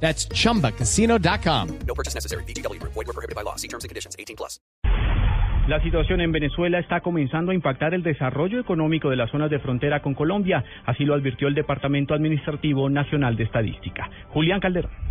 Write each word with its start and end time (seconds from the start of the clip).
That's 0.00 0.28
chumbacasino.com. 0.28 1.78
No 1.86 1.94
purchase 1.94 2.14
necessary. 2.14 2.44
BGW. 2.44 2.80
Void 2.82 2.94
were 2.94 3.12
prohibited 3.12 3.34
by 3.34 3.42
law. 3.42 3.56
See 3.56 3.68
terms 3.68 3.84
and 3.84 3.88
conditions. 3.88 4.14
18 4.18 4.36
plus. 4.36 4.60
La 5.68 5.82
situación 5.82 6.20
en 6.20 6.30
Venezuela 6.30 6.78
está 6.78 7.00
comenzando 7.00 7.50
a 7.50 7.54
impactar 7.54 7.92
el 7.92 8.04
desarrollo 8.04 8.60
económico 8.60 9.10
de 9.10 9.16
las 9.16 9.28
zonas 9.32 9.50
de 9.50 9.58
frontera 9.58 10.00
con 10.00 10.14
Colombia, 10.14 10.64
así 10.84 11.04
lo 11.04 11.14
advirtió 11.14 11.48
el 11.48 11.56
Departamento 11.56 12.14
Administrativo 12.14 12.88
Nacional 12.88 13.34
de 13.36 13.44
Estadística. 13.44 14.08
Julián 14.28 14.60
Calderón. 14.60 15.05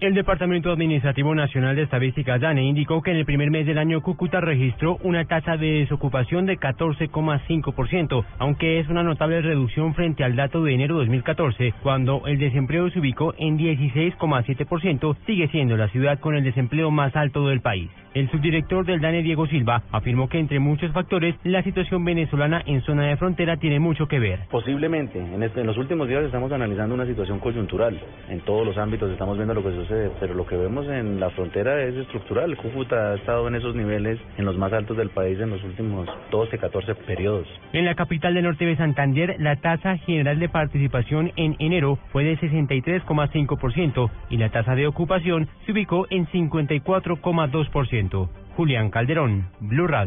El 0.00 0.14
Departamento 0.14 0.70
Administrativo 0.70 1.34
Nacional 1.34 1.74
de 1.74 1.82
Estadística 1.82 2.38
DANE 2.38 2.62
indicó 2.62 3.02
que 3.02 3.10
en 3.10 3.16
el 3.16 3.24
primer 3.24 3.50
mes 3.50 3.66
del 3.66 3.78
año 3.78 4.00
Cúcuta 4.00 4.40
registró 4.40 4.96
una 5.02 5.24
tasa 5.24 5.56
de 5.56 5.80
desocupación 5.80 6.46
de 6.46 6.56
14,5%, 6.56 8.24
aunque 8.38 8.78
es 8.78 8.88
una 8.88 9.02
notable 9.02 9.42
reducción 9.42 9.94
frente 9.94 10.22
al 10.22 10.36
dato 10.36 10.62
de 10.62 10.72
enero 10.72 10.94
de 10.94 11.00
2014, 11.00 11.74
cuando 11.82 12.22
el 12.28 12.38
desempleo 12.38 12.88
se 12.90 13.00
ubicó 13.00 13.34
en 13.38 13.58
16,7%, 13.58 15.16
sigue 15.26 15.48
siendo 15.48 15.76
la 15.76 15.88
ciudad 15.88 16.20
con 16.20 16.36
el 16.36 16.44
desempleo 16.44 16.92
más 16.92 17.16
alto 17.16 17.48
del 17.48 17.60
país. 17.60 17.90
El 18.14 18.30
subdirector 18.30 18.86
del 18.86 19.00
DANE, 19.00 19.22
Diego 19.22 19.46
Silva, 19.46 19.82
afirmó 19.92 20.28
que 20.28 20.38
entre 20.38 20.60
muchos 20.60 20.90
factores, 20.92 21.34
la 21.44 21.62
situación 21.62 22.04
venezolana 22.04 22.62
en 22.66 22.80
zona 22.82 23.04
de 23.04 23.16
frontera 23.16 23.58
tiene 23.58 23.80
mucho 23.80 24.08
que 24.08 24.18
ver. 24.18 24.40
Posiblemente, 24.50 25.18
en, 25.18 25.42
este, 25.42 25.60
en 25.60 25.66
los 25.66 25.76
últimos 25.76 26.08
días 26.08 26.24
estamos 26.24 26.50
analizando 26.50 26.94
una 26.94 27.04
situación 27.04 27.38
coyuntural. 27.38 28.00
En 28.30 28.40
todos 28.40 28.64
los 28.64 28.78
ámbitos 28.78 29.10
estamos 29.10 29.36
viendo 29.36 29.54
lo 29.54 29.62
que 29.62 29.72
pero 30.20 30.34
lo 30.34 30.46
que 30.46 30.56
vemos 30.56 30.86
en 30.88 31.20
la 31.20 31.30
frontera 31.30 31.82
es 31.82 31.94
estructural. 31.94 32.56
Cúcuta 32.56 33.12
ha 33.12 33.14
estado 33.16 33.46
en 33.48 33.54
esos 33.54 33.74
niveles, 33.74 34.18
en 34.36 34.44
los 34.44 34.56
más 34.56 34.72
altos 34.72 34.96
del 34.96 35.10
país 35.10 35.38
en 35.40 35.50
los 35.50 35.62
últimos 35.64 36.08
12, 36.30 36.58
14 36.58 36.94
periodos. 36.94 37.46
En 37.72 37.84
la 37.84 37.94
capital 37.94 38.34
del 38.34 38.44
norte 38.44 38.64
de 38.64 38.76
Santander, 38.76 39.36
la 39.38 39.56
tasa 39.56 39.96
general 39.98 40.38
de 40.38 40.48
participación 40.48 41.32
en 41.36 41.56
enero 41.58 41.98
fue 42.12 42.24
de 42.24 42.38
63,5% 42.38 44.10
y 44.30 44.36
la 44.36 44.50
tasa 44.50 44.74
de 44.74 44.86
ocupación 44.86 45.48
se 45.66 45.72
ubicó 45.72 46.06
en 46.10 46.26
54,2%. 46.26 48.28
Julián 48.56 48.90
Calderón, 48.90 49.48
Blue 49.60 49.86
Radio. 49.86 50.06